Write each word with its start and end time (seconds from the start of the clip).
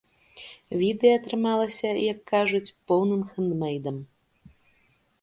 Відэа 0.79 1.11
атрымалася, 1.19 1.89
як 2.11 2.19
кажуць, 2.33 2.65
поўным 2.91 3.21
хэндмэйдам. 3.31 3.97